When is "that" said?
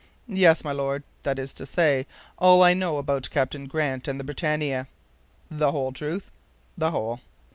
1.21-1.37